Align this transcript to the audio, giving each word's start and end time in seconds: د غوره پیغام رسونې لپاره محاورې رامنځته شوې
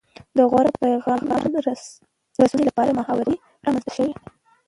د 0.37 0.39
غوره 0.49 0.71
پیغام 0.83 1.21
رسونې 2.41 2.63
لپاره 2.69 2.97
محاورې 2.99 3.35
رامنځته 3.65 3.91
شوې 3.97 4.13